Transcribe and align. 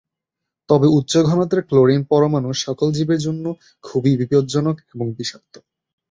তবে 0.69 0.87
উচ্চ 0.97 1.13
ঘনত্বের 1.27 1.61
ক্লোরিন 1.69 2.01
পরমাণু 2.11 2.49
সকল 2.65 2.87
জীবের 2.97 3.19
জন্য 3.19 3.45
খুবই 3.83 4.13
বিপদজনক 4.21 4.77
এবং 4.93 5.05
বিষাক্ত। 5.17 5.53